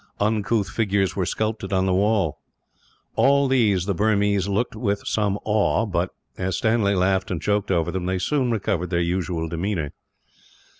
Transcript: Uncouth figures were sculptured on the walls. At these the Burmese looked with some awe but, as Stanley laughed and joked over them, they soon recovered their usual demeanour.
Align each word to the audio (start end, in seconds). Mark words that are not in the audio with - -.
Uncouth 0.19 0.67
figures 0.67 1.15
were 1.15 1.27
sculptured 1.27 1.71
on 1.71 1.85
the 1.85 1.93
walls. 1.93 2.33
At 3.15 3.49
these 3.51 3.85
the 3.85 3.93
Burmese 3.93 4.47
looked 4.47 4.75
with 4.75 5.05
some 5.05 5.37
awe 5.45 5.85
but, 5.85 6.09
as 6.39 6.57
Stanley 6.57 6.95
laughed 6.95 7.29
and 7.29 7.39
joked 7.39 7.69
over 7.69 7.91
them, 7.91 8.07
they 8.07 8.17
soon 8.17 8.49
recovered 8.49 8.89
their 8.89 8.99
usual 8.99 9.47
demeanour. 9.47 9.93